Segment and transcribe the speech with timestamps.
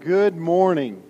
[0.00, 1.02] Good morning.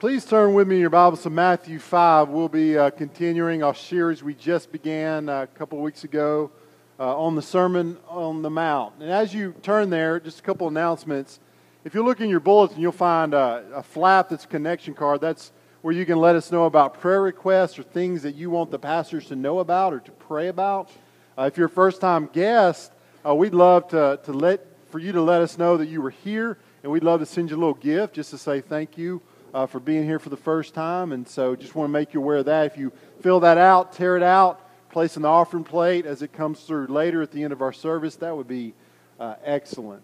[0.00, 2.30] Please turn with me in your Bibles to Matthew 5.
[2.30, 6.50] We'll be uh, continuing our series we just began uh, a couple weeks ago
[6.98, 8.94] uh, on the Sermon on the Mount.
[8.98, 11.38] And as you turn there, just a couple announcements.
[11.84, 15.20] If you look in your bulletin, you'll find a flap that's a connection card.
[15.20, 15.52] That's
[15.82, 18.80] where you can let us know about prayer requests or things that you want the
[18.80, 20.90] pastors to know about or to pray about.
[21.38, 22.90] Uh, if you're a first time guest,
[23.24, 26.10] uh, we'd love to, to let, for you to let us know that you were
[26.10, 29.20] here and we'd love to send you a little gift just to say thank you
[29.52, 31.12] uh, for being here for the first time.
[31.12, 32.66] And so just want to make you aware of that.
[32.66, 36.32] If you fill that out, tear it out, place in the offering plate as it
[36.32, 38.74] comes through later at the end of our service, that would be
[39.18, 40.02] uh, excellent.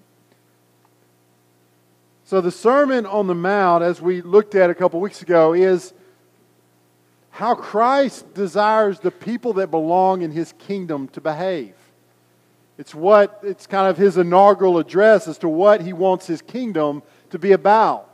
[2.24, 5.92] So, the Sermon on the Mount, as we looked at a couple weeks ago, is
[7.30, 11.74] how Christ desires the people that belong in his kingdom to behave.
[12.78, 17.02] It's what it's kind of his inaugural address as to what he wants his kingdom
[17.30, 18.10] to be about.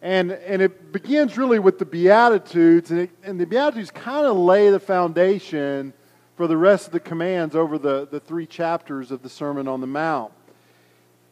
[0.00, 4.36] And, and it begins really with the Beatitudes, and, it, and the Beatitudes kind of
[4.36, 5.92] lay the foundation
[6.34, 9.80] for the rest of the commands over the, the three chapters of the Sermon on
[9.80, 10.32] the Mount.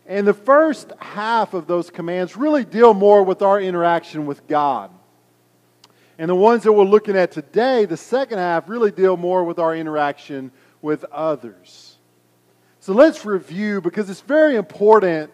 [0.07, 4.93] And the first half of those commands really deal more with our interaction with God.
[6.19, 9.59] And the ones that we're looking at today, the second half, really deal more with
[9.59, 11.90] our interaction with others.
[12.81, 15.31] So let's review because it's very important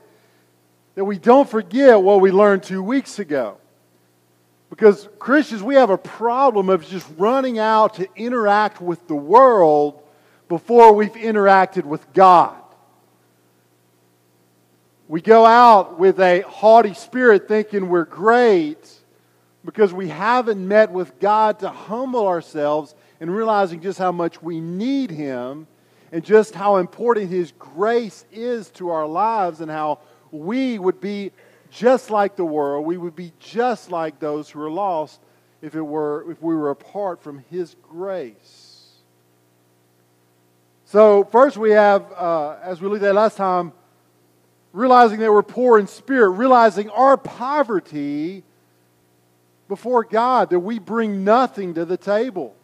[0.96, 3.58] that we don't forget what we learned two weeks ago.
[4.68, 10.02] Because Christians, we have a problem of just running out to interact with the world
[10.48, 12.56] before we've interacted with God.
[15.08, 18.90] We go out with a haughty spirit thinking we're great
[19.64, 24.60] because we haven't met with God to humble ourselves and realizing just how much we
[24.60, 25.68] need Him
[26.12, 31.32] and just how important His grace is to our lives and how we would be
[31.70, 32.86] just like the world.
[32.86, 35.20] We would be just like those who are lost
[35.62, 38.72] if, it were, if we were apart from His grace.
[40.84, 43.72] So, first we have, uh, as we looked at last time,
[44.72, 48.44] realizing that we're poor in spirit, realizing our poverty
[49.68, 52.54] before God, that we bring nothing to the table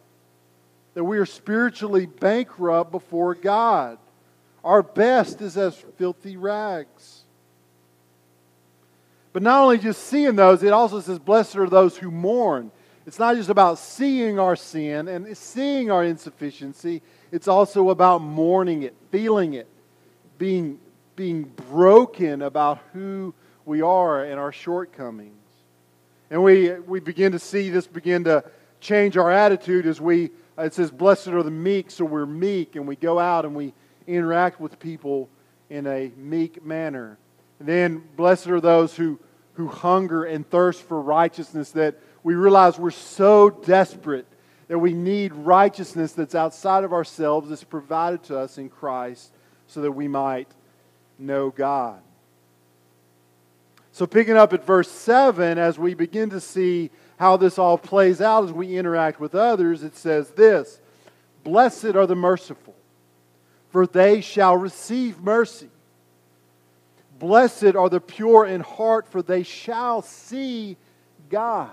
[0.93, 3.97] that we are spiritually bankrupt before God.
[4.63, 7.23] Our best is as filthy rags.
[9.33, 12.71] But not only just seeing those, it also says, Blessed are those who mourn.
[13.05, 18.83] It's not just about seeing our sin and seeing our insufficiency, it's also about mourning
[18.83, 19.67] it, feeling it,
[20.37, 20.79] being,
[21.15, 23.33] being broken about who
[23.65, 25.33] we are and our shortcomings.
[26.29, 28.43] And we, we begin to see this begin to
[28.79, 32.75] change our attitude as we Uh, it says, Blessed are the meek, so we're meek,
[32.75, 33.73] and we go out and we
[34.07, 35.29] interact with people
[35.69, 37.17] in a meek manner.
[37.59, 39.19] And then, blessed are those who,
[39.53, 44.27] who hunger and thirst for righteousness, that we realize we're so desperate
[44.67, 49.31] that we need righteousness that's outside of ourselves, that's provided to us in Christ,
[49.67, 50.47] so that we might
[51.19, 52.01] know God.
[53.91, 58.21] So, picking up at verse 7, as we begin to see how this all plays
[58.21, 60.79] out as we interact with others, it says this
[61.43, 62.75] Blessed are the merciful,
[63.69, 65.69] for they shall receive mercy.
[67.19, 70.77] Blessed are the pure in heart, for they shall see
[71.29, 71.71] God.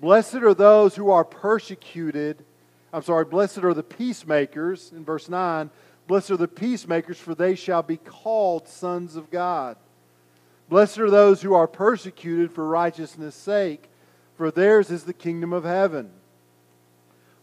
[0.00, 2.44] Blessed are those who are persecuted.
[2.92, 5.70] I'm sorry, blessed are the peacemakers, in verse 9.
[6.08, 9.76] Blessed are the peacemakers, for they shall be called sons of God.
[10.68, 13.88] Blessed are those who are persecuted for righteousness' sake,
[14.36, 16.10] for theirs is the kingdom of heaven.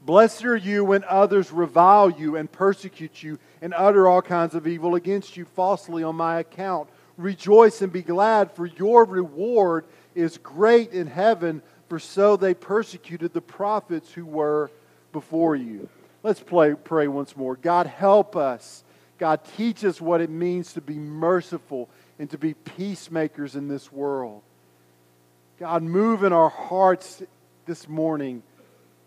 [0.02, 4.66] Blessed are you when others revile you and persecute you and utter all kinds of
[4.66, 6.90] evil against you falsely on my account.
[7.18, 9.86] Rejoice and be glad, for your reward
[10.16, 14.72] is great in heaven, for so they persecuted the prophets who were
[15.12, 15.90] before you.
[16.24, 17.56] Let's pray, pray once more.
[17.56, 18.84] God, help us.
[19.18, 23.92] God, teach us what it means to be merciful and to be peacemakers in this
[23.92, 24.42] world.
[25.58, 27.24] God, move in our hearts
[27.66, 28.44] this morning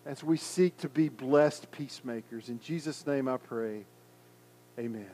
[0.04, 2.48] as we seek to be blessed peacemakers.
[2.48, 3.84] In Jesus' name I pray.
[4.78, 5.10] Amen.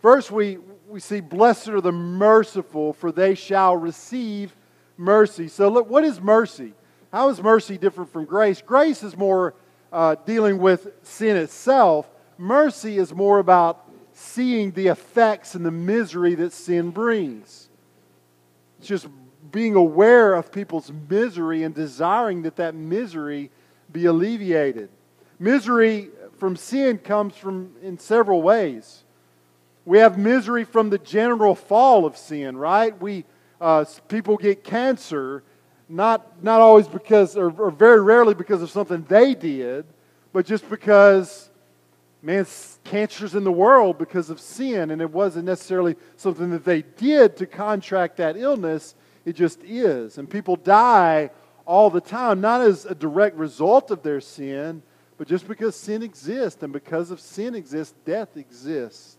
[0.00, 0.58] First, we,
[0.88, 4.54] we see, Blessed are the merciful, for they shall receive
[4.96, 5.48] mercy.
[5.48, 6.72] So, look, what is mercy?
[7.12, 8.62] How is mercy different from grace?
[8.62, 9.54] Grace is more
[9.92, 12.08] uh, dealing with sin itself,
[12.38, 13.89] mercy is more about
[14.20, 17.68] seeing the effects and the misery that sin brings.
[18.78, 19.08] It's just
[19.50, 23.50] being aware of people's misery and desiring that that misery
[23.90, 24.90] be alleviated.
[25.38, 29.04] Misery from sin comes from in several ways.
[29.86, 32.98] We have misery from the general fall of sin, right?
[33.00, 33.24] We,
[33.60, 35.42] uh, people get cancer,
[35.88, 39.86] not, not always because, or, or very rarely because of something they did,
[40.32, 41.49] but just because,
[42.22, 42.46] man,
[42.84, 47.36] cancer's in the world because of sin, and it wasn't necessarily something that they did
[47.38, 48.94] to contract that illness.
[49.24, 50.18] It just is.
[50.18, 51.30] And people die
[51.66, 54.82] all the time, not as a direct result of their sin,
[55.18, 56.62] but just because sin exists.
[56.62, 59.16] And because of sin exists, death exists.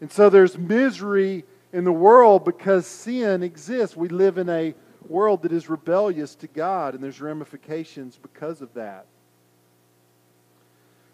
[0.00, 3.96] And so there's misery in the world because sin exists.
[3.96, 4.74] We live in a
[5.08, 9.06] world that is rebellious to God, and there's ramifications because of that.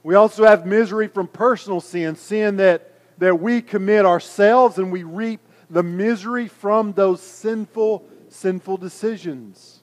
[0.03, 5.03] We also have misery from personal sin, sin that, that we commit ourselves, and we
[5.03, 9.81] reap the misery from those sinful, sinful decisions.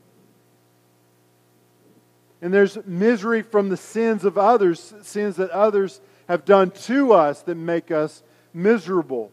[2.41, 7.41] And there's misery from the sins of others, sins that others have done to us
[7.43, 8.21] that make us
[8.53, 9.31] miserable.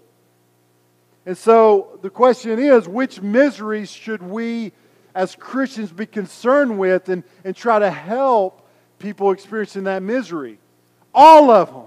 [1.26, 4.72] And so the question is which miseries should we
[5.14, 10.58] as Christians be concerned with and, and try to help people experiencing that misery?
[11.14, 11.84] All of them.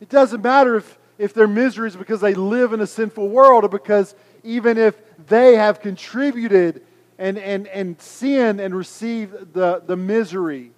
[0.00, 3.64] It doesn't matter if, if their misery is because they live in a sinful world
[3.64, 6.82] or because even if they have contributed
[7.18, 10.72] and, and, and sin and received the, the misery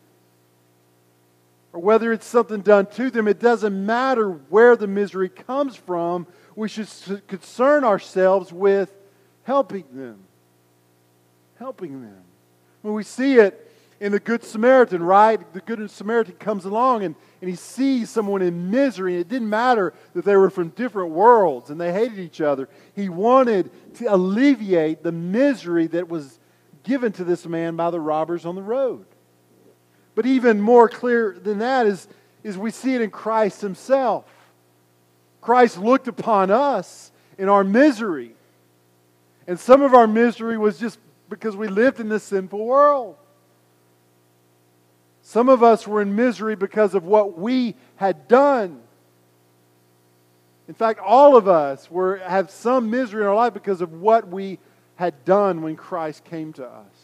[1.73, 6.27] or whether it's something done to them, it doesn't matter where the misery comes from.
[6.55, 6.89] We should
[7.27, 8.95] concern ourselves with
[9.43, 10.19] helping them.
[11.59, 12.23] Helping them.
[12.81, 13.71] When we see it
[14.01, 15.41] in the Good Samaritan, right?
[15.53, 19.15] The Good Samaritan comes along and, and he sees someone in misery.
[19.15, 22.69] And it didn't matter that they were from different worlds and they hated each other.
[22.95, 26.39] He wanted to alleviate the misery that was
[26.83, 29.07] given to this man by the robbers on the road.
[30.15, 32.09] But even more clear than that is,
[32.43, 34.25] is we see it in Christ Himself.
[35.41, 38.35] Christ looked upon us in our misery.
[39.47, 40.99] And some of our misery was just
[41.29, 43.17] because we lived in this sinful world.
[45.27, 48.81] Some of us were in misery because of what we had done.
[50.69, 54.29] In fact, all of us were, have some misery in our life because of what
[54.29, 54.61] we
[54.95, 56.95] had done when Christ came to us.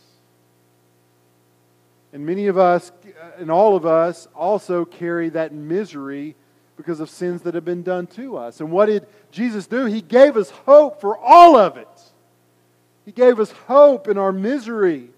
[2.13, 2.93] And many of us,
[3.39, 6.37] and all of us, also carry that misery
[6.77, 8.61] because of sins that have been done to us.
[8.61, 9.87] And what did Jesus do?
[9.87, 11.89] He gave us hope for all of it.
[13.05, 15.11] He gave us hope in our misery.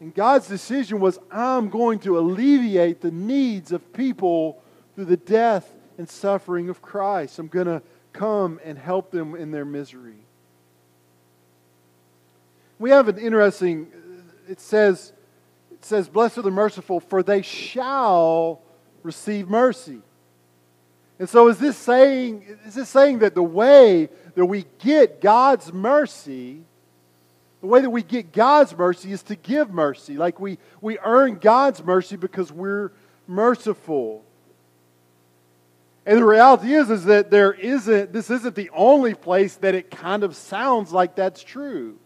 [0.00, 4.62] And God's decision was I'm going to alleviate the needs of people
[4.94, 7.38] through the death and suffering of Christ.
[7.38, 7.82] I'm going to
[8.12, 10.16] come and help them in their misery.
[12.78, 13.88] We have an interesting,
[14.48, 15.12] it says,
[15.70, 18.62] it says, Blessed are the merciful, for they shall
[19.02, 20.00] receive mercy.
[21.18, 25.70] And so is this saying, is this saying that the way that we get God's
[25.70, 26.64] mercy,
[27.60, 30.16] the way that we get God's mercy is to give mercy.
[30.16, 32.92] Like we, we earn God's mercy because we're
[33.26, 34.24] merciful.
[36.06, 39.90] And the reality is, is that there isn't, this isn't the only place that it
[39.90, 41.98] kind of sounds like that's true.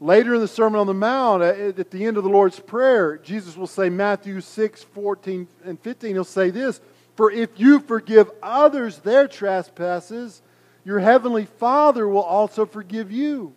[0.00, 3.16] Later in the Sermon on the Mount, uh, at the end of the Lord's Prayer,
[3.18, 6.80] Jesus will say, Matthew 6, 14 and 15, he'll say this
[7.16, 10.40] For if you forgive others their trespasses,
[10.84, 13.52] your heavenly Father will also forgive you.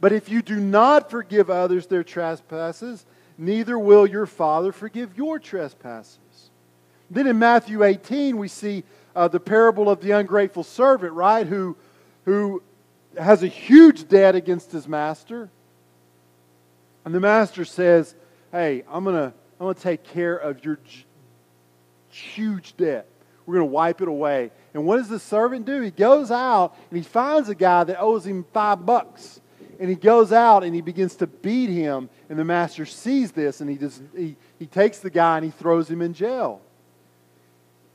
[0.00, 3.04] But if you do not forgive others their trespasses,
[3.36, 6.18] neither will your Father forgive your trespasses.
[7.10, 8.84] Then in Matthew 18, we see
[9.14, 11.46] uh, the parable of the ungrateful servant, right?
[11.46, 11.76] Who,
[12.24, 12.62] who
[13.18, 15.48] has a huge debt against his master.
[17.04, 18.14] And the master says,
[18.52, 20.78] Hey, I'm going to I'm to take care of your
[22.08, 23.06] huge debt.
[23.44, 24.52] We're going to wipe it away.
[24.74, 25.80] And what does the servant do?
[25.80, 29.40] He goes out and he finds a guy that owes him five bucks.
[29.80, 32.10] And he goes out and he begins to beat him.
[32.28, 35.50] And the master sees this and he, just, he, he takes the guy and he
[35.50, 36.60] throws him in jail.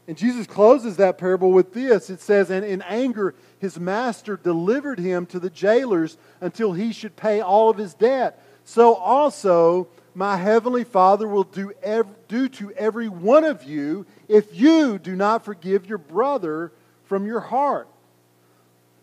[0.08, 2.10] And Jesus closes that parable with this.
[2.10, 7.15] It says, And in anger, his master delivered him to the jailers until he should
[7.15, 8.44] pay all of his debt.
[8.65, 14.58] So also, my heavenly Father will do, ev- do to every one of you if
[14.58, 16.72] you do not forgive your brother
[17.04, 17.88] from your heart.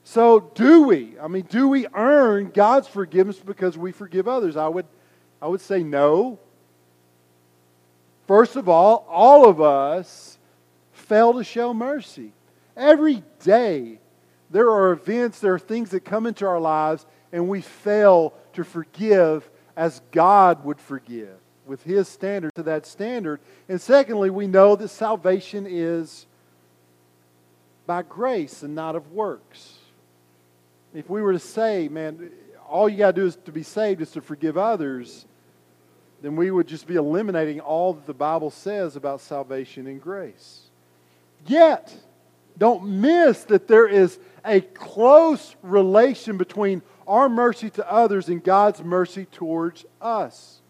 [0.04, 1.14] So, do we?
[1.20, 4.56] I mean, do we earn God's forgiveness because we forgive others?
[4.56, 4.86] I would,
[5.40, 6.38] I would say no.
[8.26, 10.38] First of all, all of us
[10.92, 12.32] fail to show mercy.
[12.76, 13.98] Every day,
[14.50, 18.64] there are events, there are things that come into our lives, and we fail to
[18.64, 21.38] forgive as God would forgive.
[21.66, 23.40] with His standard to that standard.
[23.68, 26.26] And secondly, we know that salvation is
[27.86, 29.78] by grace and not of works.
[30.94, 32.30] If we were to say, man,
[32.68, 35.24] all you got to do is to be saved is to forgive others,
[36.20, 40.62] then we would just be eliminating all that the Bible says about salvation and grace.
[41.46, 41.94] Yet,
[42.58, 48.82] don't miss that there is a close relation between our mercy to others and God's
[48.82, 50.60] mercy towards us.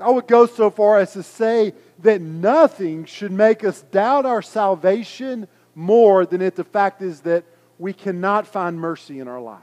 [0.00, 4.42] I would go so far as to say that nothing should make us doubt our
[4.42, 7.44] salvation more than if the fact is that
[7.78, 9.60] we cannot find mercy in our life.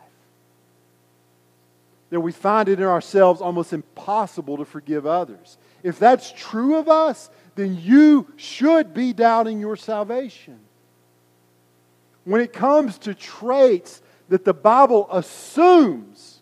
[2.09, 5.57] That we find it in ourselves almost impossible to forgive others.
[5.83, 10.59] If that's true of us, then you should be doubting your salvation.
[12.23, 16.39] When it comes to traits that the Bible assumes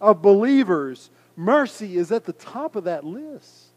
[0.00, 3.68] of believers, mercy is at the top of that list.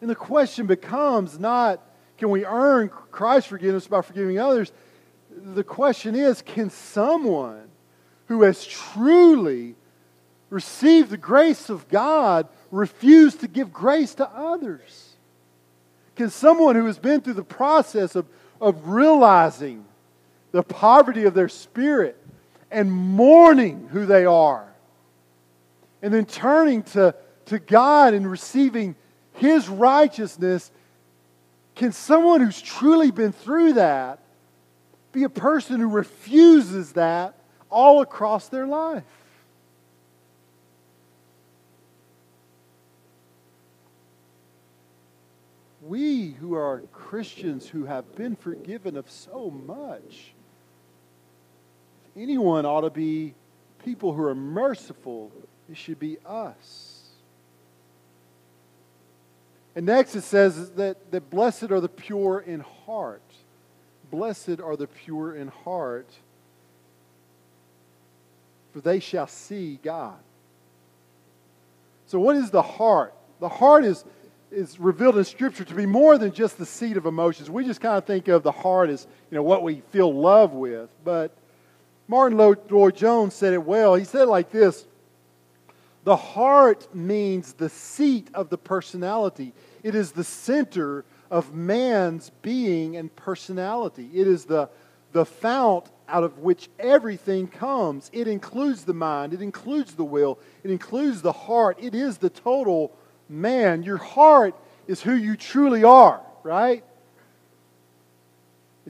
[0.00, 1.80] And the question becomes not
[2.18, 4.72] can we earn Christ's forgiveness by forgiving others?
[5.30, 7.68] The question is can someone
[8.26, 9.74] who has truly
[10.50, 15.16] received the grace of God refuse to give grace to others?
[16.14, 18.26] Can someone who has been through the process of,
[18.60, 19.84] of realizing
[20.52, 22.16] the poverty of their spirit
[22.70, 24.66] and mourning who they are,
[26.02, 27.14] and then turning to,
[27.46, 28.94] to God and receiving
[29.34, 30.70] His righteousness,
[31.74, 34.20] can someone who's truly been through that
[35.12, 37.34] be a person who refuses that
[37.68, 39.04] all across their life?
[45.90, 50.32] we who are Christians who have been forgiven of so much,
[52.20, 53.34] anyone ought to be
[53.84, 55.32] people who are merciful,
[55.70, 57.00] it should be us.
[59.74, 63.22] And next it says that, that blessed are the pure in heart.
[64.10, 66.08] Blessed are the pure in heart,
[68.72, 70.18] for they shall see God.
[72.06, 73.14] So, what is the heart?
[73.38, 74.04] The heart is
[74.50, 77.48] is revealed in Scripture to be more than just the seat of emotions.
[77.48, 80.52] We just kind of think of the heart as you know what we feel love
[80.52, 80.90] with.
[81.04, 81.30] But
[82.10, 82.38] Martyn
[82.68, 83.94] Lloyd Jones said it well.
[83.94, 84.84] He said it like this:
[86.02, 89.52] The heart means the seat of the personality.
[89.84, 94.10] It is the center of man's being and personality.
[94.12, 94.68] It is the
[95.12, 98.10] the fount out of which everything comes.
[98.12, 99.32] It includes the mind.
[99.32, 100.40] It includes the will.
[100.64, 101.78] It includes the heart.
[101.80, 102.90] It is the total
[103.28, 103.84] man.
[103.84, 104.56] Your heart
[104.88, 106.82] is who you truly are, right?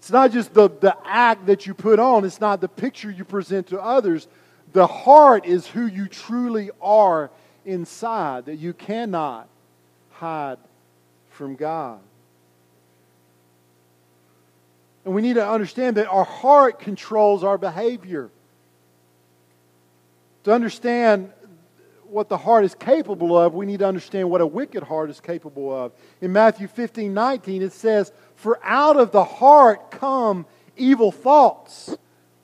[0.00, 3.23] It's not just the, the act that you put on, it's not the picture you
[3.23, 4.28] present to others.
[4.73, 7.30] The heart is who you truly are
[7.66, 9.47] inside, that you cannot
[10.12, 10.57] hide
[11.28, 12.00] from God.
[15.04, 18.30] And we need to understand that our heart controls our behavior.
[20.45, 21.30] To understand
[22.11, 25.21] what the heart is capable of, we need to understand what a wicked heart is
[25.21, 25.93] capable of.
[26.21, 31.97] In Matthew 15 19, it says, For out of the heart come evil thoughts,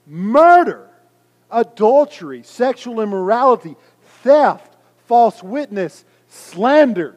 [0.05, 0.89] murder,
[1.51, 3.75] adultery, sexual immorality,
[4.21, 7.15] theft, false witness, slander.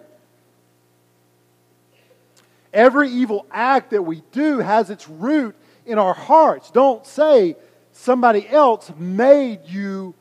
[2.72, 6.70] Every evil act that we do has its root in our hearts.
[6.70, 7.56] Don't say
[7.92, 10.14] somebody else made you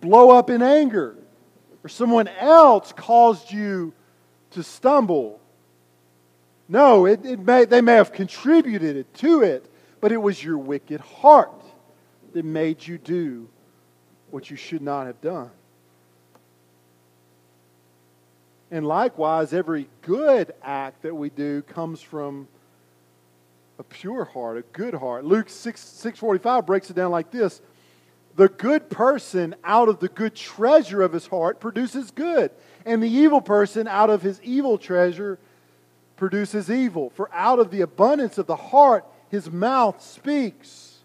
[0.00, 1.16] blow up in anger,
[1.84, 3.92] or someone else caused you
[4.52, 5.40] to stumble.
[6.68, 11.00] No, it, it may, they may have contributed to it, but it was your wicked
[11.00, 11.62] heart
[12.32, 13.48] that made you do
[14.30, 15.50] what you should not have done.
[18.70, 22.48] And likewise, every good act that we do comes from
[23.78, 25.24] a pure heart, a good heart.
[25.24, 27.60] Luke 6, 645 breaks it down like this
[28.36, 32.50] the good person out of the good treasure of his heart produces good,
[32.84, 35.38] and the evil person out of his evil treasure
[36.16, 37.10] produces evil.
[37.10, 40.98] For out of the abundance of the heart his mouth speaks.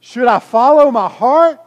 [0.00, 1.60] Should I follow my heart?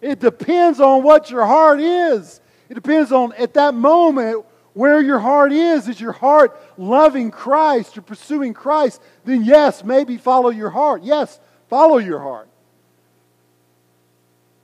[0.00, 2.40] It depends on what your heart is.
[2.68, 5.88] It depends on at that moment where your heart is.
[5.88, 9.00] Is your heart loving Christ or pursuing Christ?
[9.24, 11.02] Then, yes, maybe follow your heart.
[11.04, 11.38] Yes,
[11.72, 12.50] Follow your heart.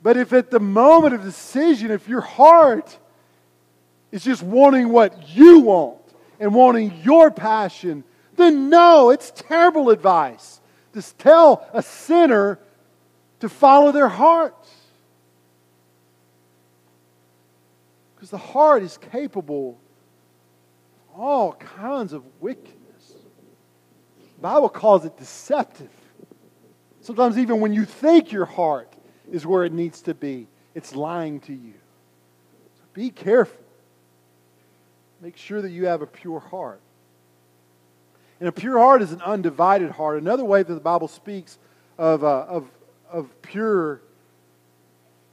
[0.03, 2.99] But if at the moment of decision, if your heart
[4.13, 6.03] is just wanting what you want
[6.39, 8.05] and wanting your passion,
[8.37, 10.61] then no, it's terrible advice
[10.93, 12.59] to tell a sinner
[13.41, 14.71] to follow their hearts.
[18.17, 19.79] Because the heart is capable
[21.15, 23.15] of all kinds of wickedness.
[24.37, 25.89] The Bible calls it deceptive.
[27.09, 28.93] Sometimes, even when you think your heart
[29.33, 31.73] is where it needs to be, it's lying to you.
[32.77, 33.65] So be careful.
[35.23, 36.83] Make sure that you have a pure heart.
[38.41, 40.19] And a pure heart is an undivided heart.
[40.19, 41.57] Another way that the Bible speaks
[41.97, 42.69] of, uh, of,
[43.11, 44.03] of pure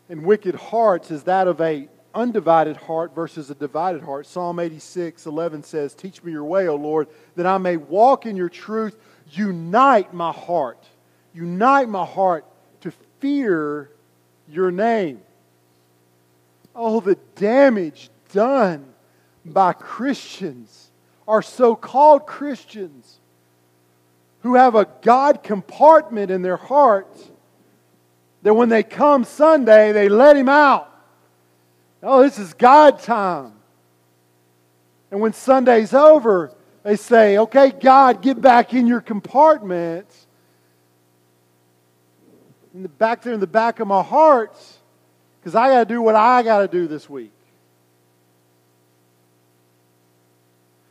[0.08, 4.27] and wicked hearts is that of a undivided heart versus a divided heart.
[4.27, 8.38] Psalm 86, 11 says, Teach me your way, O Lord, that I may walk in
[8.38, 8.96] your truth.
[9.29, 10.82] Unite my heart.
[11.36, 12.46] Unite my heart
[12.82, 13.89] to fear
[14.48, 15.20] your name.
[16.74, 18.86] Oh, the damage done
[19.44, 20.89] by Christians,
[21.27, 23.20] our so called Christians,
[24.44, 27.32] who have a God compartment in their hearts
[28.44, 30.92] that when they come Sunday, they let Him out.
[32.01, 33.54] Oh, this is God time.
[35.12, 36.51] And when Sunday's over,
[36.84, 40.08] they say, okay, God, get back in your compartment.
[42.75, 44.53] In the back there in the back of my heart,
[45.39, 47.32] because I got to do what I got to do this week.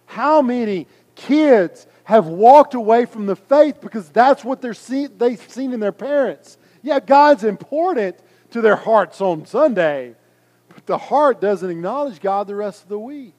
[0.06, 5.40] How many kids have walked away from the faith because that's what they're see, they've
[5.50, 6.56] seen in their parents?
[6.82, 8.16] Yeah, God's important
[8.52, 10.14] to their hearts on Sunday,
[10.68, 13.34] but the heart doesn't acknowledge God the rest of the week.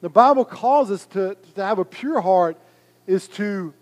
[0.00, 2.56] The Bible calls us to, to have a pure heart
[3.04, 3.74] is to,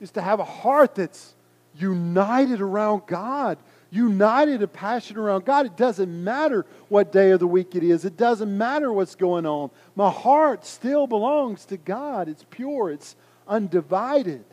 [0.00, 1.34] is to have a heart that's
[1.76, 3.58] united around God,
[3.90, 5.66] united and passion around God.
[5.66, 9.46] It doesn't matter what day of the week it is, it doesn't matter what's going
[9.46, 9.70] on.
[9.94, 12.28] My heart still belongs to God.
[12.28, 14.44] It's pure, it's undivided.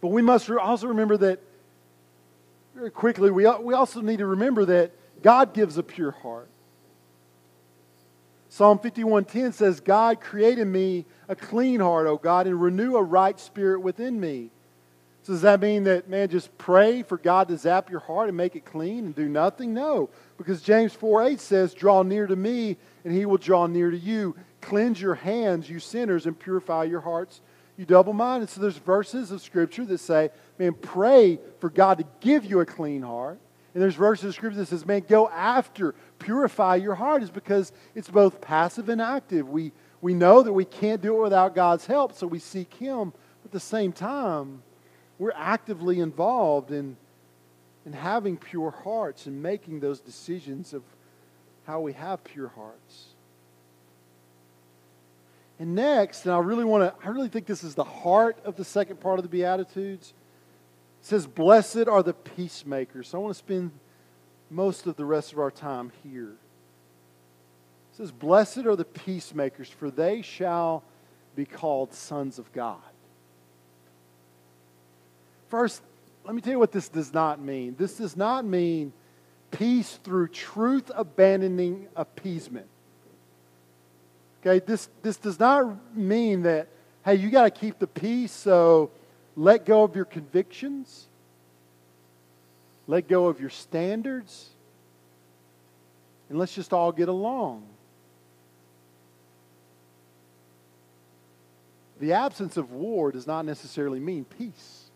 [0.00, 1.40] But we must also remember that,
[2.74, 4.90] very quickly, we, we also need to remember that
[5.22, 6.48] God gives a pure heart.
[8.52, 13.40] Psalm 51:10 says, God created me a clean heart, O God, and renew a right
[13.40, 14.50] spirit within me.
[15.22, 18.36] So does that mean that, man, just pray for God to zap your heart and
[18.36, 19.72] make it clean and do nothing?
[19.72, 20.10] No.
[20.36, 23.96] Because James 4 8 says, Draw near to me, and he will draw near to
[23.96, 24.36] you.
[24.60, 27.40] Cleanse your hands, you sinners, and purify your hearts,
[27.78, 28.50] you double minded.
[28.50, 32.66] So there's verses of Scripture that say, man, pray for God to give you a
[32.66, 33.38] clean heart.
[33.74, 37.72] And there's verses of Scripture that says, man, go after, purify your heart, is because
[37.94, 39.48] it's both passive and active.
[39.48, 43.12] We, we know that we can't do it without God's help, so we seek Him.
[43.42, 44.62] But at the same time,
[45.18, 46.96] we're actively involved in,
[47.86, 50.82] in having pure hearts and making those decisions of
[51.66, 53.06] how we have pure hearts.
[55.58, 58.56] And next, and I really want to, I really think this is the heart of
[58.56, 60.12] the second part of the Beatitudes.
[61.02, 63.08] It says, Blessed are the peacemakers.
[63.08, 63.72] So I want to spend
[64.50, 66.36] most of the rest of our time here.
[67.92, 70.84] It says, Blessed are the peacemakers, for they shall
[71.34, 72.78] be called sons of God.
[75.48, 75.82] First,
[76.24, 77.74] let me tell you what this does not mean.
[77.76, 78.92] This does not mean
[79.50, 82.66] peace through truth abandoning appeasement.
[84.40, 86.68] Okay, this, this does not mean that,
[87.04, 88.92] hey, you got to keep the peace, so
[89.36, 91.06] let go of your convictions,
[92.86, 94.50] let go of your standards,
[96.28, 97.66] and let's just all get along.
[102.00, 104.90] The absence of war does not necessarily mean peace.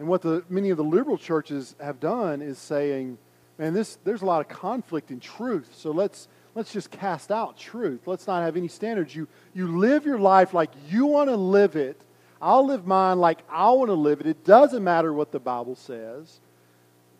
[0.00, 3.18] And what the, many of the liberal churches have done is saying,
[3.58, 7.56] man, this, there's a lot of conflict in truth, so let's, let's just cast out
[7.56, 8.06] truth.
[8.06, 9.14] Let's not have any standards.
[9.14, 12.00] You, you live your life like you want to live it.
[12.42, 14.26] I'll live mine like I want to live it.
[14.26, 16.40] It doesn't matter what the Bible says.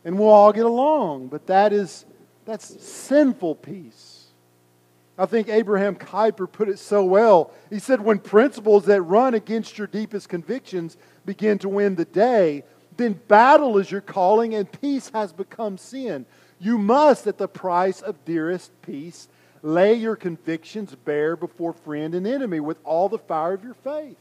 [0.04, 1.28] And we'll all get along.
[1.28, 2.06] But that is,
[2.46, 4.20] that's sinful peace.
[5.18, 7.52] I think Abraham Kuyper put it so well.
[7.68, 12.64] He said, When principles that run against your deepest convictions begin to win the day,
[12.96, 16.24] then battle is your calling and peace has become sin.
[16.60, 19.28] You must, at the price of dearest peace,
[19.62, 24.16] lay your convictions bare before friend and enemy with all the fire of your faith.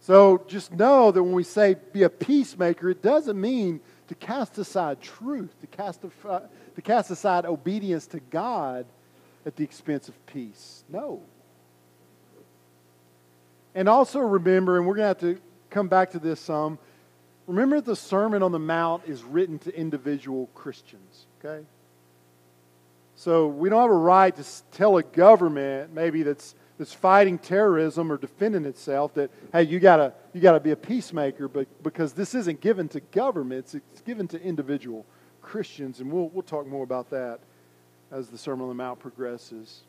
[0.00, 4.58] So just know that when we say be a peacemaker, it doesn't mean to cast
[4.58, 8.84] aside truth, to cast, to cast aside obedience to God
[9.46, 10.84] at the expense of peace.
[10.88, 11.22] No.
[13.74, 16.78] And also remember, and we're going to have to come back to this some,
[17.46, 21.64] remember the Sermon on the Mount is written to individual Christians, okay?
[23.16, 28.10] So we don't have a right to tell a government, maybe that's that's fighting terrorism
[28.10, 32.34] or defending itself that hey you gotta you gotta be a peacemaker but because this
[32.34, 35.06] isn't given to governments it's given to individual
[35.40, 37.38] christians and we'll, we'll talk more about that
[38.10, 39.82] as the sermon on the mount progresses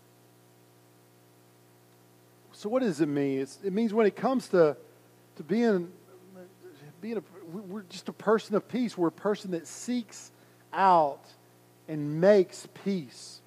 [2.52, 4.78] so what does it mean it's, it means when it comes to
[5.38, 5.92] to being
[7.02, 7.24] being a,
[7.62, 10.32] we're just a person of peace we're a person that seeks
[10.74, 11.26] out
[11.88, 13.42] and makes peace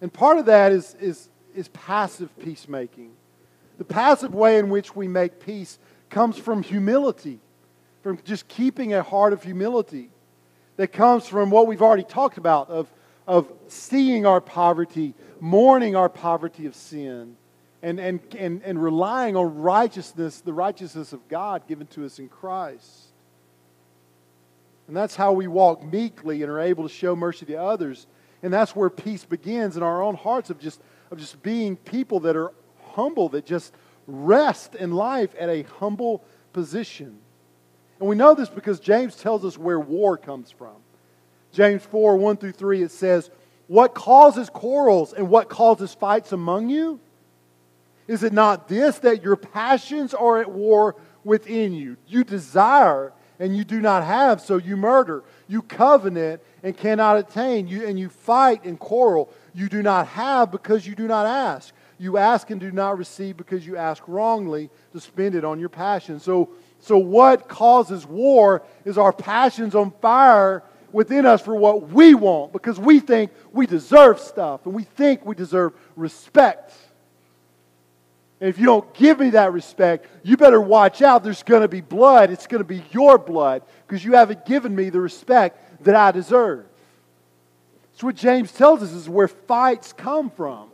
[0.00, 3.12] and part of that is, is is passive peacemaking.
[3.78, 5.78] The passive way in which we make peace
[6.10, 7.40] comes from humility,
[8.02, 10.10] from just keeping a heart of humility.
[10.76, 12.92] That comes from what we've already talked about of,
[13.28, 17.36] of seeing our poverty, mourning our poverty of sin,
[17.80, 22.28] and, and, and, and relying on righteousness, the righteousness of God given to us in
[22.28, 23.03] Christ.
[24.86, 28.06] And that's how we walk meekly and are able to show mercy to others.
[28.42, 32.20] And that's where peace begins in our own hearts of just of just being people
[32.20, 32.52] that are
[32.92, 33.72] humble, that just
[34.06, 37.18] rest in life at a humble position.
[38.00, 40.76] And we know this because James tells us where war comes from.
[41.52, 43.30] James 4 1 through 3, it says,
[43.68, 47.00] What causes quarrels and what causes fights among you?
[48.06, 51.96] Is it not this that your passions are at war within you?
[52.06, 55.24] You desire and you do not have, so you murder.
[55.48, 57.66] You covenant and cannot attain.
[57.66, 59.30] You, and you fight and quarrel.
[59.54, 61.74] You do not have because you do not ask.
[61.98, 65.68] You ask and do not receive because you ask wrongly to spend it on your
[65.68, 66.20] passion.
[66.20, 72.14] So, so what causes war is our passions on fire within us for what we
[72.14, 76.72] want because we think we deserve stuff and we think we deserve respect.
[78.44, 81.24] And if you don't give me that respect, you better watch out.
[81.24, 82.30] There's going to be blood.
[82.30, 86.10] It's going to be your blood because you haven't given me the respect that I
[86.10, 86.66] deserve.
[87.90, 90.68] That's what James tells us is where fights come from.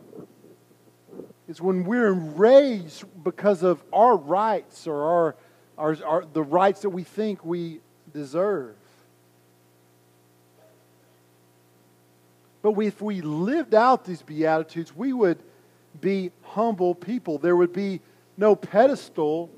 [1.47, 5.35] It's when we're enraged because of our rights or our,
[5.77, 7.79] our, our, the rights that we think we
[8.11, 8.75] deserve.
[12.61, 15.41] But if we lived out these Beatitudes, we would
[15.99, 17.37] be humble people.
[17.37, 18.01] There would be
[18.37, 19.49] no pedestal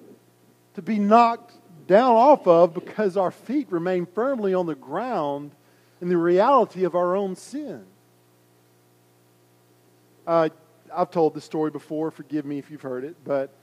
[0.76, 1.54] to be knocked
[1.88, 5.52] down off of because our feet remain firmly on the ground
[6.02, 7.86] in the reality of our own sin.
[10.26, 10.50] Uh,
[10.96, 12.12] I've told this story before.
[12.12, 13.54] Forgive me if you've heard it, but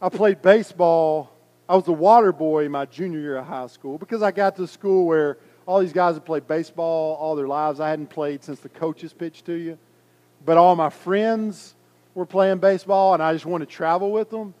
[0.00, 1.32] I played baseball.
[1.68, 4.64] I was a water boy my junior year of high school because I got to
[4.64, 7.80] a school where all these guys had played baseball all their lives.
[7.80, 9.78] I hadn't played since the coaches pitched to you.
[10.44, 11.74] But all my friends
[12.14, 14.54] were playing baseball, and I just wanted to travel with them.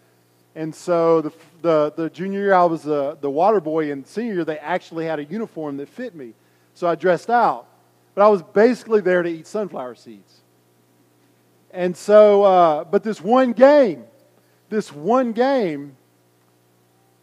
[0.54, 4.34] And so the, the, the junior year I was the, the water boy, and senior
[4.34, 6.34] year they actually had a uniform that fit me.
[6.74, 7.66] So I dressed out.
[8.14, 10.40] But I was basically there to eat sunflower seeds.
[11.70, 14.04] And so, uh, but this one game,
[14.68, 15.96] this one game,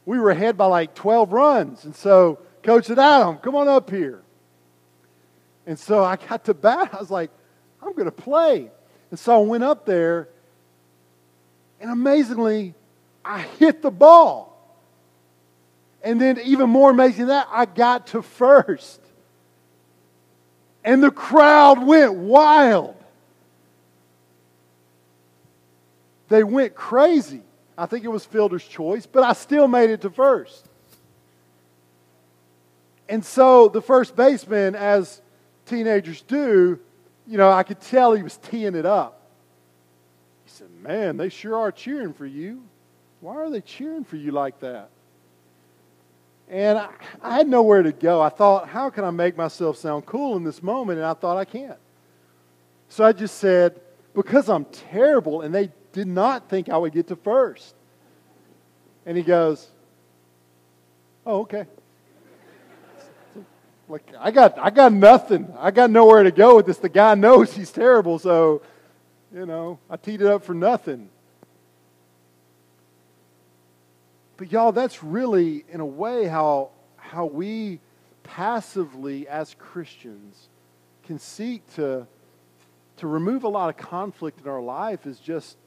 [0.06, 1.86] we were ahead by like 12 runs.
[1.86, 4.24] And so coach said, Adam, come on up here.
[5.68, 6.90] And so I got to bat.
[6.94, 7.30] I was like,
[7.82, 8.72] I'm going to play.
[9.10, 10.28] And so I went up there,
[11.80, 12.76] and amazingly,
[13.24, 14.46] I hit the ball.
[16.04, 19.02] And then, even more amazing than that, I got to first
[20.84, 22.96] and the crowd went wild.
[26.30, 27.42] They went crazy.
[27.78, 30.68] I think it was Fielder's choice, but I still made it to first.
[33.08, 35.22] And so the first baseman, as
[35.66, 36.80] teenagers do,
[37.30, 39.22] you know, I could tell he was teeing it up.
[40.46, 42.64] He said, Man, they sure are cheering for you.
[43.22, 44.90] Why are they cheering for you like that?
[46.50, 46.90] And I,
[47.22, 48.20] I, had nowhere to go.
[48.20, 50.98] I thought, how can I make myself sound cool in this moment?
[50.98, 51.78] And I thought, I can't.
[52.88, 53.80] So I just said,
[54.16, 57.76] because I'm terrible, and they did not think I would get to first.
[59.06, 59.68] And he goes,
[61.24, 61.68] oh, okay.
[63.90, 65.52] Like I got I got nothing.
[65.58, 66.78] I got nowhere to go with this.
[66.78, 68.62] The guy knows he's terrible, so
[69.34, 71.10] you know, I teed it up for nothing.
[74.38, 77.80] But y'all, that's really, in a way, how, how we
[78.24, 80.48] passively, as Christians,
[81.04, 82.08] can seek to,
[82.98, 85.58] to remove a lot of conflict in our life is just,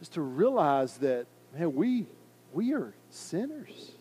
[0.00, 2.04] just to realize that, man, we,
[2.52, 3.93] we are sinners.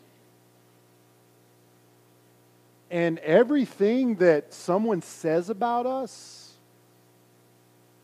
[2.93, 6.51] And everything that someone says about us,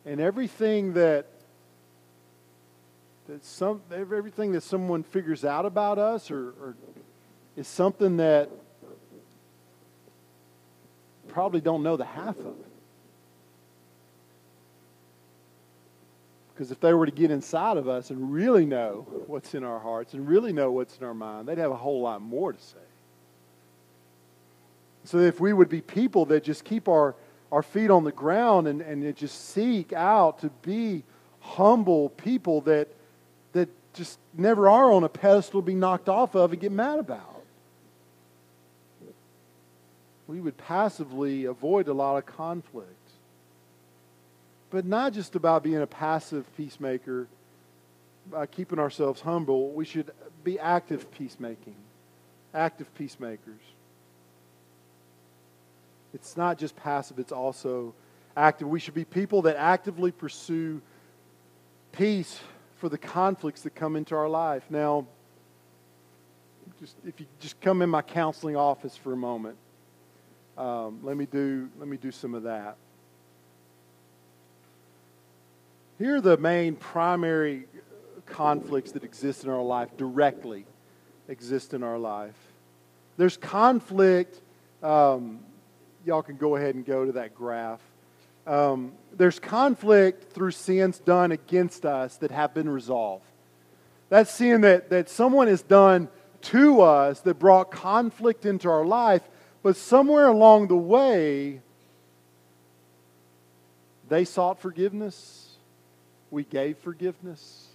[0.04, 1.28] and everything that
[3.28, 6.75] that some everything that someone figures out about us or, or
[7.56, 8.49] is something that
[11.28, 12.65] probably don't know the half of it.
[16.52, 19.78] Because if they were to get inside of us and really know what's in our
[19.78, 22.60] hearts and really know what's in our mind, they'd have a whole lot more to
[22.60, 22.88] say.
[25.05, 27.15] So if we would be people that just keep our,
[27.51, 31.03] our feet on the ground and, and just seek out to be
[31.39, 32.89] humble people that,
[33.53, 36.99] that just never are on a pedestal to be knocked off of and get mad
[36.99, 37.41] about.
[40.27, 42.93] We would passively avoid a lot of conflict
[44.69, 47.27] but not just about being a passive peacemaker,
[48.31, 49.71] by keeping ourselves humble.
[49.71, 50.12] We should
[50.43, 51.75] be active peacemaking,
[52.53, 53.62] active peacemakers.
[56.13, 57.93] It's not just passive, it's also
[58.36, 58.67] active.
[58.67, 60.82] We should be people that actively pursue
[61.91, 62.39] peace
[62.78, 64.63] for the conflicts that come into our life.
[64.69, 65.06] Now,
[66.80, 69.58] just if you just come in my counseling office for a moment,
[70.58, 72.78] um, let me do let me do some of that.
[75.98, 77.65] Here are the main primary
[78.26, 80.65] conflicts that exist in our life, directly
[81.28, 82.36] exist in our life.
[83.17, 84.39] There's conflict.
[84.82, 85.41] Um,
[86.10, 87.82] y'all can go ahead and go to that graph.
[88.45, 93.26] Um, there's conflict through sins done against us that have been resolved.
[94.10, 96.10] That's sin that, that someone has done
[96.41, 99.22] to us that brought conflict into our life,
[99.63, 101.62] but somewhere along the way,
[104.08, 105.50] they sought forgiveness
[106.32, 107.67] we gave forgiveness.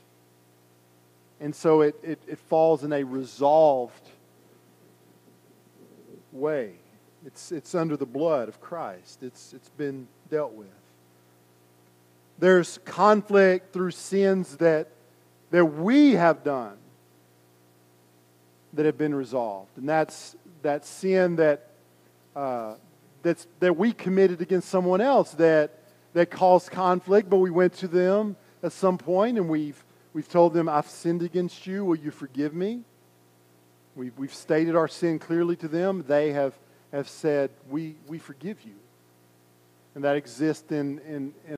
[1.41, 4.09] And so it, it, it falls in a resolved
[6.33, 6.75] way.
[7.27, 10.69] It's, it's under the blood of Christ, it's, it's been dealt with.
[12.39, 14.89] There's conflict through sins that,
[15.51, 16.77] that we have done
[18.75, 19.79] that have been resolved.
[19.79, 21.71] And that's that sin that,
[22.35, 22.75] uh,
[23.23, 25.79] that's, that we committed against someone else that,
[26.13, 29.83] that caused conflict, but we went to them at some point and we've,
[30.13, 31.85] we've told them, I've sinned against you.
[31.85, 32.83] Will you forgive me?
[33.95, 36.05] We've, we've stated our sin clearly to them.
[36.09, 36.55] They have,
[36.95, 38.75] have said, we, we forgive you.
[39.95, 40.99] And that exists in.
[41.01, 41.57] in, in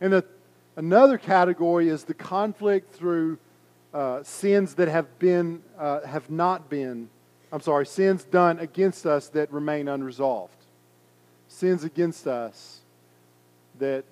[0.00, 0.24] and the,
[0.76, 3.38] another category is the conflict through
[3.94, 7.08] uh, sins that have been, uh, have not been,
[7.50, 10.52] I'm sorry, sins done against us that remain unresolved.
[11.48, 12.80] Sins against us
[13.78, 14.04] that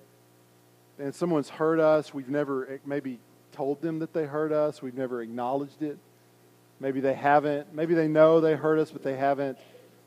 [0.97, 3.19] and someone's hurt us, we've never eh, maybe
[3.51, 5.97] told them that they hurt us, we've never acknowledged it.
[6.79, 9.57] Maybe they haven't, maybe they know they hurt us, but they haven't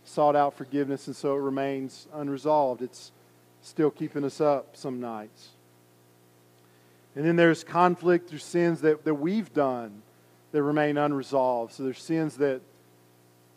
[0.04, 2.82] sought out forgiveness, and so it remains unresolved.
[2.82, 3.12] It's
[3.62, 5.48] still keeping us up some nights.
[7.14, 10.02] And then there's conflict through sins that, that we've done
[10.52, 11.72] that remain unresolved.
[11.72, 12.60] So there's sins that,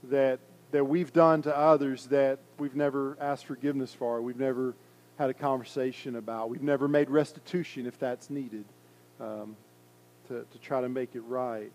[0.10, 0.40] that,
[0.72, 4.22] that we've done to others that we've never asked forgiveness for.
[4.22, 4.74] We've never
[5.18, 6.50] had a conversation about.
[6.50, 8.66] We've never made restitution if that's needed
[9.20, 9.56] um,
[10.28, 11.72] to, to try to make it right.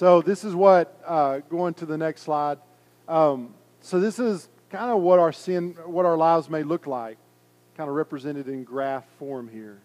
[0.00, 2.56] So, this is what, uh, going to the next slide.
[3.06, 7.18] Um, so, this is kind of what our sin, what our lives may look like,
[7.76, 9.78] kind of represented in graph form here.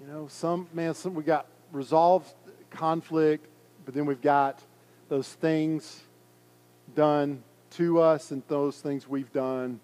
[0.00, 2.32] You know, some, man, some, we got resolved
[2.70, 3.46] conflict,
[3.84, 4.58] but then we've got
[5.10, 6.00] those things
[6.96, 9.78] done to us and those things we've done,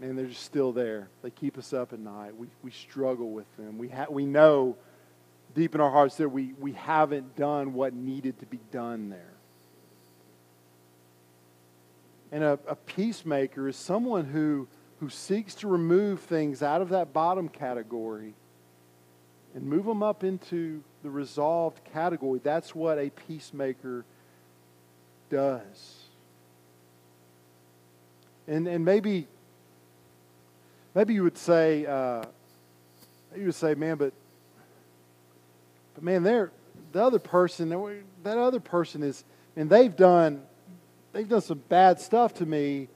[0.00, 1.06] and they're just still there.
[1.22, 2.36] They keep us up at night.
[2.36, 3.78] We, we struggle with them.
[3.78, 4.76] We, ha- we know
[5.54, 9.32] deep in our hearts that we, we haven't done what needed to be done there.
[12.32, 14.66] And a, a peacemaker is someone who,
[14.98, 18.34] who seeks to remove things out of that bottom category
[19.54, 22.40] and move them up into the resolved category.
[22.42, 24.04] That's what a peacemaker
[25.30, 25.94] does.
[28.48, 29.28] And, and maybe,
[30.94, 32.24] maybe you would say, uh,
[33.36, 34.12] you would say, man, but,
[35.94, 36.50] but man, they're,
[36.92, 37.70] the other person,
[38.22, 39.24] that other person is,
[39.56, 40.42] and they've done,
[41.12, 42.88] they've done some bad stuff to me.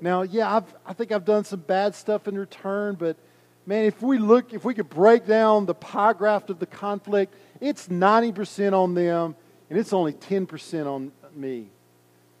[0.00, 3.16] Now, yeah, I've, I think I've done some bad stuff in return, but
[3.64, 7.34] man, if we look, if we could break down the pie graph of the conflict,
[7.60, 9.36] it's 90% on them
[9.68, 11.68] and it's only 10% on me.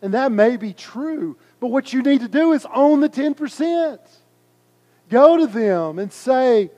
[0.02, 3.98] And that may be true, but what you need to do is own the 10%.
[5.08, 6.70] Go to them and say,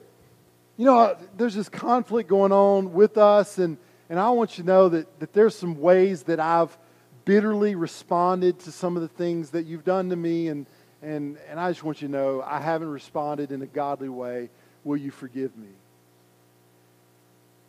[0.79, 3.77] you know, there's this conflict going on with us, and,
[4.09, 6.79] and I want you to know that, that there's some ways that I've
[7.25, 10.67] bitterly responded to some of the things that you've done to me, and,
[11.03, 14.51] and, and I just want you to know I haven't responded in a godly way.
[14.85, 15.69] Will you forgive me?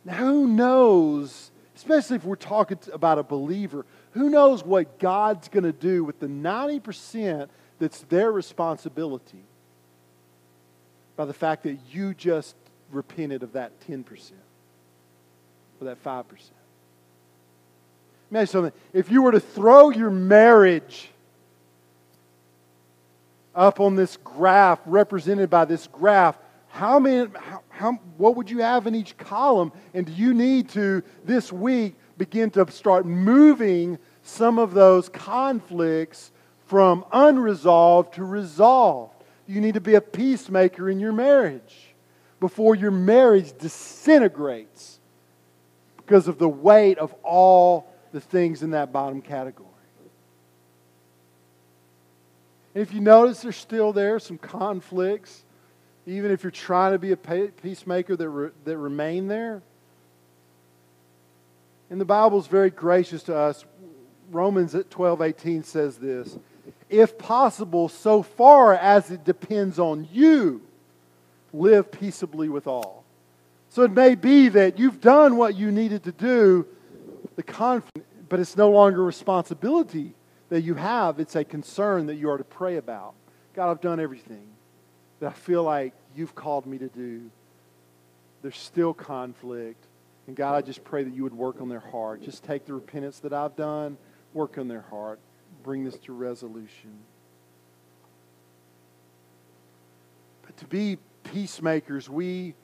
[0.04, 5.64] Now, who knows, especially if we're talking about a believer, who knows what God's going
[5.64, 7.48] to do with the 90%
[7.80, 9.44] that's their responsibility?
[11.20, 12.56] by the fact that you just
[12.92, 14.04] repented of that 10%
[15.80, 16.24] or that 5%.
[18.30, 18.72] Imagine something.
[18.92, 21.10] If you were to throw your marriage
[23.54, 28.58] up on this graph, represented by this graph, how many, how, how, what would you
[28.58, 29.72] have in each column?
[29.92, 36.30] And do you need to, this week, begin to start moving some of those conflicts
[36.66, 39.14] from unresolved to resolved?
[39.48, 41.89] You need to be a peacemaker in your marriage
[42.40, 44.98] before your marriage disintegrates
[45.98, 49.68] because of the weight of all the things in that bottom category.
[52.74, 55.44] And if you notice, there's still there some conflicts,
[56.06, 59.62] even if you're trying to be a peacemaker that, re, that remain there.
[61.90, 63.64] And the Bible is very gracious to us.
[64.30, 66.38] Romans at 12 18 says this
[66.88, 70.62] If possible, so far as it depends on you,
[71.52, 73.04] live peaceably with all.
[73.68, 76.66] So it may be that you've done what you needed to do,
[77.36, 80.12] the conflict, but it's no longer a responsibility
[80.48, 81.20] that you have.
[81.20, 83.14] It's a concern that you are to pray about.
[83.54, 84.46] God, I've done everything
[85.20, 87.30] that I feel like you've called me to do.
[88.42, 89.84] There's still conflict.
[90.26, 92.22] And God, I just pray that you would work on their heart.
[92.22, 93.96] Just take the repentance that I've done,
[94.32, 95.18] work on their heart,
[95.62, 96.92] bring this to resolution.
[100.42, 102.54] But to be peacemakers, we,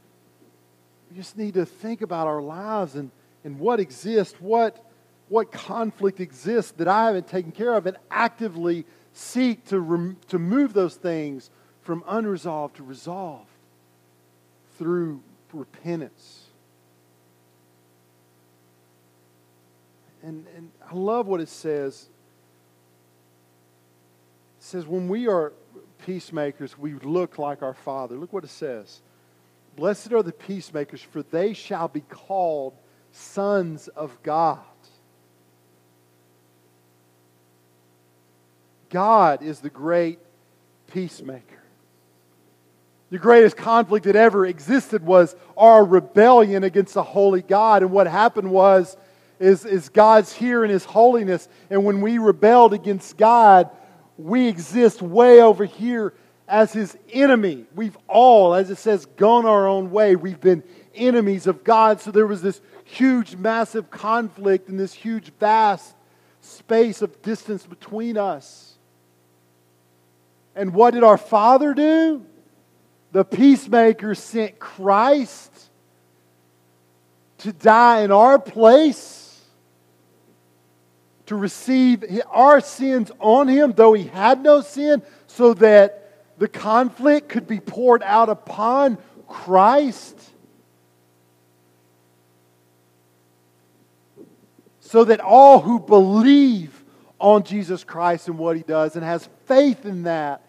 [1.11, 3.11] we just need to think about our lives and,
[3.45, 4.85] and what exists, what,
[5.29, 10.39] what conflict exists that I haven't taken care of, and actively seek to, rem, to
[10.39, 11.51] move those things
[11.83, 13.49] from unresolved to resolved
[14.79, 15.21] through
[15.53, 16.43] repentance.
[20.23, 22.09] And, and I love what it says.
[24.59, 25.53] It says, when we are
[25.99, 28.17] peacemakers, we look like our Father.
[28.17, 29.01] Look what it says.
[29.77, 32.75] Blessed are the peacemakers, for they shall be called
[33.13, 34.59] sons of God.
[38.89, 40.19] God is the great
[40.93, 41.43] peacemaker.
[43.11, 47.83] The greatest conflict that ever existed was our rebellion against the holy God.
[47.83, 48.97] And what happened was,
[49.39, 51.49] is, is God's here in His holiness.
[51.71, 53.71] And when we rebelled against God,
[54.19, 56.15] we exist way over here
[56.49, 57.67] as His enemy.
[57.75, 60.17] We've all, as it says, gone our own way.
[60.17, 60.63] We've been
[60.95, 62.01] enemies of God.
[62.01, 65.95] So there was this huge, massive conflict and this huge, vast
[66.41, 68.75] space of distance between us.
[70.55, 72.25] And what did our Father do?
[73.13, 75.53] The peacemaker sent Christ
[77.39, 79.26] to die in our place,
[81.27, 87.29] to receive our sins on him, though he had no sin, so that the conflict
[87.29, 90.19] could be poured out upon Christ.
[94.81, 96.85] So that all who believe
[97.19, 100.47] on Jesus Christ and what he does and has faith in that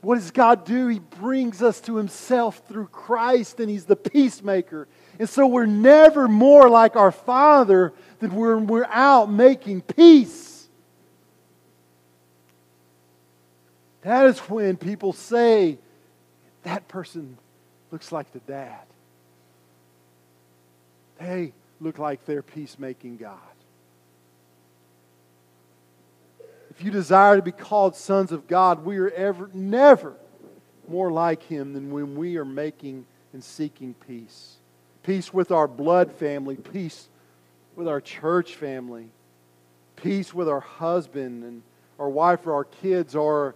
[0.00, 0.86] what does God do?
[0.86, 4.86] He brings us to Himself through Christ, and He's the peacemaker.
[5.18, 10.68] And so we're never more like our Father than when we're out making peace.
[14.02, 15.78] That is when people say,
[16.62, 17.36] that person
[17.90, 18.80] looks like the dad.
[21.18, 23.38] They look like their peacemaking God.
[26.70, 30.14] If you desire to be called sons of God, we are ever, never
[30.86, 34.56] more like Him than when we are making and seeking peace.
[35.02, 37.08] Peace with our blood family, peace
[37.78, 39.08] with our church family,
[39.94, 41.62] peace with our husband and
[42.00, 43.54] our wife or our kids, or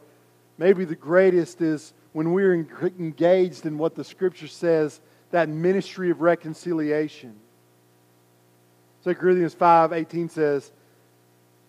[0.58, 5.00] maybe the greatest is when we're engaged in what the Scripture says
[5.32, 7.35] that ministry of reconciliation.
[9.02, 10.70] 2 Corinthians 5 18 says,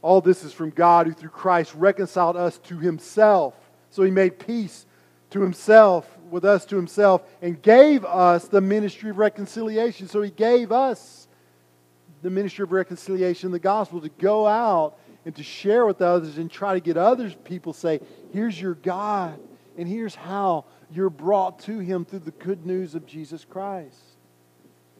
[0.04, 3.56] all this is from God who through Christ reconciled us to himself.
[3.90, 4.86] So he made peace
[5.32, 10.08] to himself, with us to himself, and gave us the ministry of reconciliation.
[10.08, 11.23] So he gave us
[12.24, 16.50] the ministry of reconciliation, the gospel, to go out and to share with others and
[16.50, 18.00] try to get others people say,
[18.34, 19.40] here's your God,
[19.78, 24.00] and here's how you're brought to him through the good news of Jesus Christ.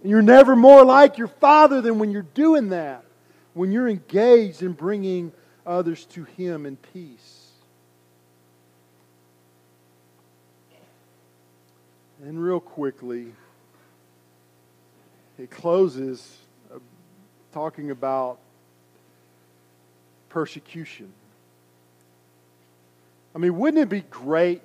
[0.02, 3.04] And you're never more like your Father than when you're doing that
[3.54, 5.32] when you're engaged in bringing
[5.66, 7.52] others to Him in peace.
[12.24, 13.34] And real quickly,
[15.38, 16.38] it closes
[17.54, 18.40] talking about
[20.30, 21.12] persecution.
[23.36, 24.62] I mean, wouldn't it be great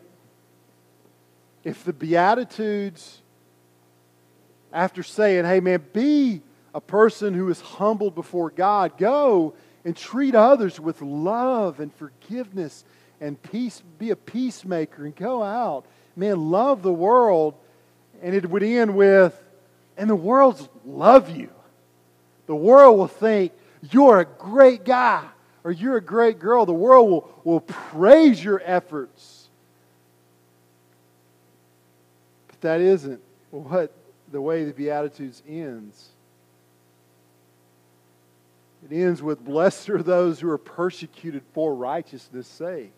[1.64, 3.20] if the Beatitudes,
[4.72, 6.40] after saying, hey man, be
[6.74, 12.84] a person who is humbled before God, go and treat others with love and forgiveness
[13.20, 15.84] and peace, be a peacemaker and go out.
[16.16, 17.54] Man, love the world.
[18.22, 19.38] And it would end with,
[19.96, 21.50] and the world's love you.
[22.48, 23.52] The world will think,
[23.92, 25.22] you're a great guy
[25.62, 26.64] or you're a great girl.
[26.64, 29.48] The world will, will praise your efforts.
[32.48, 33.20] But that isn't
[33.50, 33.92] what
[34.32, 36.08] the way the Beatitudes ends.
[38.90, 42.92] It ends with Blessed are those who are persecuted for righteousness' sake,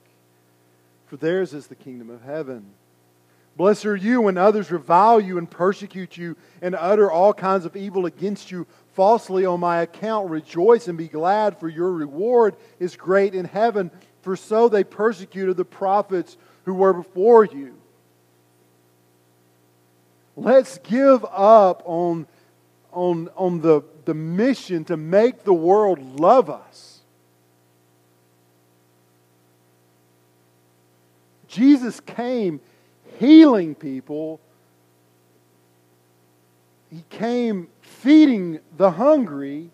[1.06, 2.66] for theirs is the kingdom of heaven.
[3.56, 7.76] Blessed are you when others revile you and persecute you and utter all kinds of
[7.76, 8.66] evil against you
[9.00, 10.28] falsely on my account.
[10.28, 13.90] Rejoice and be glad, for your reward is great in heaven,
[14.20, 16.36] for so they persecuted the prophets
[16.66, 17.74] who were before you.
[20.36, 22.26] Let's give up on,
[22.92, 27.00] on, on the, the mission to make the world love us.
[31.48, 32.60] Jesus came
[33.18, 34.40] healing people,
[36.90, 37.68] he came
[38.02, 39.70] feeding the hungry,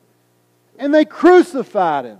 [0.78, 2.18] and they crucified him.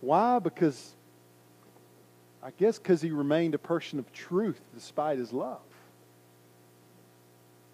[0.00, 0.38] Why?
[0.38, 0.94] Because,
[2.42, 5.58] I guess, because he remained a person of truth despite his love.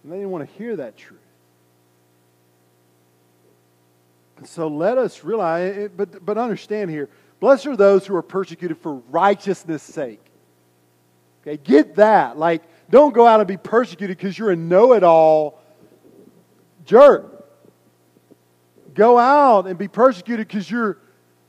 [0.03, 1.21] And they didn't want to hear that truth.
[4.39, 7.09] And so let us realize, eh, eh, but, but understand here,
[7.41, 10.21] blessed are those who are persecuted for righteousness' sake.
[11.43, 12.39] Okay, get that.
[12.39, 15.61] Like, don't go out and be persecuted because you're a know it all
[16.85, 17.33] jerk.
[18.95, 20.99] Go out and be persecuted because you're,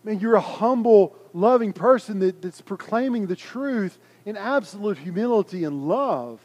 [0.04, 5.88] man, you're a humble, loving person that, that's proclaiming the truth in absolute humility and
[5.88, 6.40] love.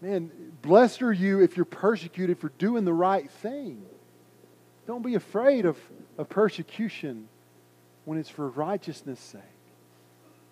[0.00, 0.30] Man,
[0.60, 3.82] blessed are you if you're persecuted for doing the right thing.
[4.86, 5.78] Don't be afraid of,
[6.18, 7.28] of persecution
[8.04, 9.42] when it's for righteousness' sake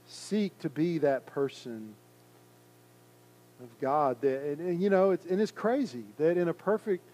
[0.06, 1.94] seek to be that person
[3.62, 4.20] of God.
[4.20, 7.04] That, and, and you know, it's, and it's crazy that in a perfect,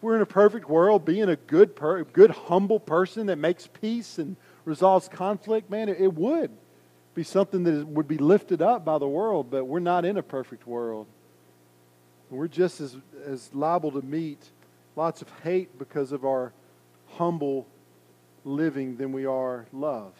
[0.00, 4.18] we're in a perfect world, being a good, per, good, humble person that makes peace
[4.18, 6.50] and resolves conflict, man, it, it would
[7.14, 10.22] be something that would be lifted up by the world, but we're not in a
[10.22, 11.06] perfect world.
[12.30, 14.38] We're just as, as liable to meet
[14.94, 16.52] lots of hate because of our
[17.14, 17.66] humble
[18.44, 20.12] living than we are love.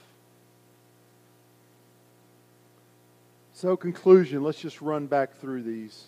[3.61, 6.07] So, conclusion, let's just run back through these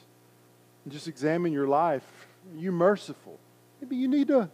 [0.84, 2.02] and just examine your life.
[2.50, 3.38] Are you merciful?
[3.78, 4.48] Maybe you need to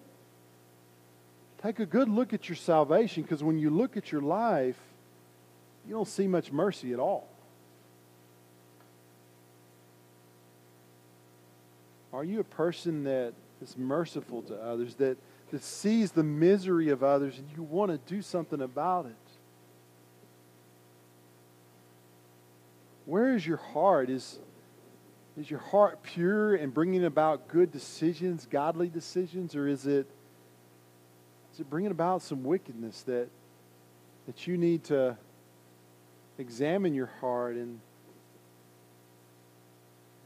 [1.63, 4.75] take a good look at your salvation because when you look at your life,
[5.87, 7.29] you don't see much mercy at all.
[12.13, 13.33] Are you a person that
[13.63, 15.19] is merciful to others, that,
[15.53, 19.28] that sees the misery of others, and you want to do something about it?
[23.09, 24.11] Where is your heart?
[24.11, 24.39] Is,
[25.41, 30.07] is your heart pure and bringing about good decisions, godly decisions, or is it,
[31.55, 33.29] is it bringing about some wickedness that,
[34.27, 35.17] that you need to
[36.37, 37.81] examine your heart and,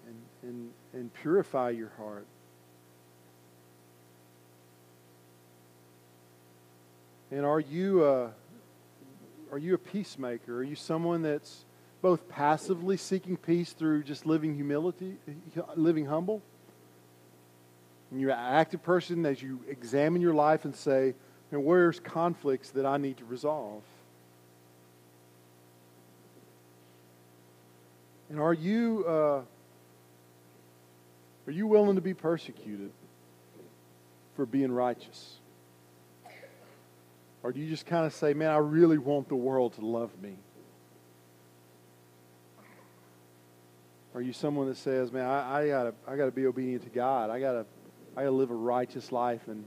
[0.09, 2.27] and, and, and purify your heart?
[7.31, 8.33] And are you a,
[9.53, 10.57] are you a peacemaker?
[10.57, 11.65] Are you someone that's
[12.03, 15.17] both passively seeking peace through just living humility,
[15.77, 16.43] living humble.
[18.11, 21.15] And you're an active person as you examine your life and say,
[21.53, 23.83] and where's conflicts that I need to resolve?
[28.31, 29.43] And are you uh,
[31.47, 32.91] are you willing to be persecuted
[34.35, 35.39] for being righteous?
[37.43, 40.11] Or do you just kind of say, man, I really want the world to love
[40.23, 40.37] me?
[44.15, 47.31] Are you someone that says, "Man, I, I gotta, I gotta be obedient to God.
[47.31, 47.65] I gotta,
[48.17, 49.65] I gotta live a righteous life, and,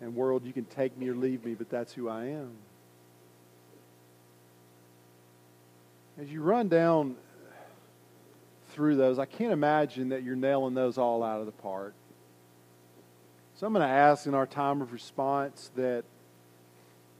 [0.00, 2.52] and world, you can take me or leave me, but that's who I am."
[6.20, 7.16] As you run down
[8.70, 11.94] through those, I can't imagine that you're nailing those all out of the park.
[13.56, 16.04] So I'm going to ask in our time of response that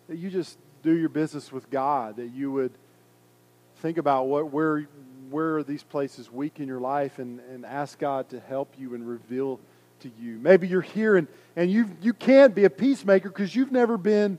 [0.09, 2.73] that you just do your business with God, that you would
[3.77, 4.87] think about what where
[5.31, 8.95] where are these places weak in your life and, and ask God to help you
[8.95, 9.61] and reveal
[10.01, 10.39] to you.
[10.39, 14.39] Maybe you're here and, and you you can't be a peacemaker because you've never been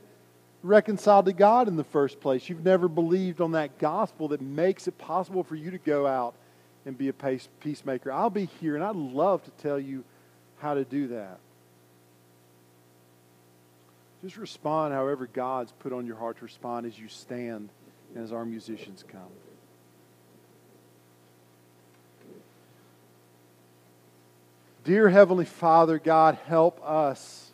[0.62, 2.48] reconciled to God in the first place.
[2.48, 6.34] You've never believed on that gospel that makes it possible for you to go out
[6.84, 7.12] and be a
[7.60, 8.12] peacemaker.
[8.12, 10.04] I'll be here, and I'd love to tell you
[10.58, 11.38] how to do that.
[14.22, 17.68] Just respond however God's put on your heart to respond as you stand
[18.14, 19.20] and as our musicians come.
[24.86, 27.50] Dear Heavenly Father, God, help us,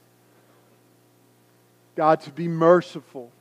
[1.97, 3.33] God, to be merciful.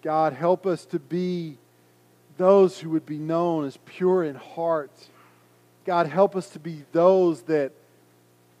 [0.00, 1.58] God, help us to be
[2.38, 4.90] those who would be known as pure in heart.
[5.84, 7.72] God, help us to be those that,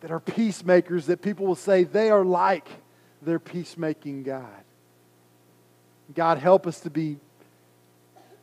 [0.02, 2.68] that are peacemakers, that people will say they are like
[3.22, 4.44] their peacemaking God.
[6.14, 7.16] God, help us to be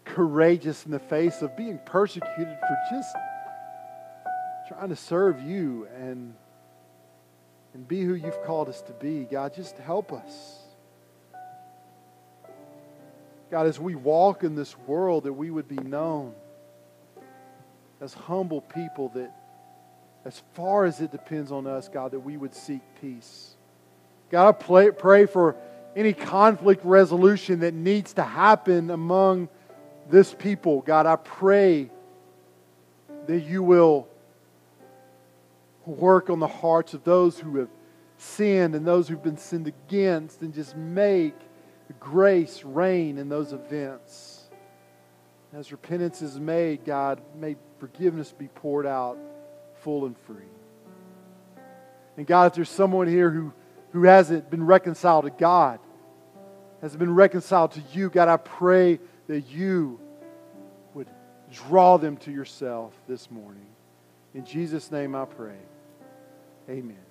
[0.06, 3.16] courageous in the face of being persecuted for just
[4.68, 6.34] trying to serve you and,
[7.74, 9.24] and be who you've called us to be.
[9.24, 10.60] God, just help us.
[13.50, 16.34] God, as we walk in this world, that we would be known
[18.02, 19.32] as humble people, that
[20.26, 23.56] as far as it depends on us, God, that we would seek peace.
[24.30, 25.56] God, I pray, pray for
[25.96, 29.48] any conflict resolution that needs to happen among
[30.10, 30.82] this people.
[30.82, 31.90] God, I pray
[33.28, 34.10] that you will
[35.88, 37.70] work on the hearts of those who have
[38.18, 41.36] sinned and those who've been sinned against and just make
[42.00, 44.50] grace reign in those events.
[45.54, 49.18] As repentance is made, God, may forgiveness be poured out
[49.82, 50.36] full and free.
[52.18, 53.54] And God, if there's someone here who,
[53.92, 55.80] who hasn't been reconciled to God,
[56.82, 60.00] hasn't been reconciled to you, God, I pray that you
[60.94, 61.08] would
[61.52, 63.66] draw them to yourself this morning.
[64.34, 65.58] In Jesus' name I pray.
[66.70, 67.07] Amen.